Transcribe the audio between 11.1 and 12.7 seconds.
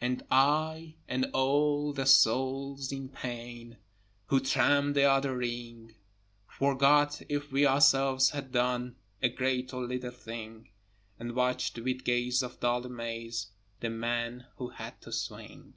And watched with gaze of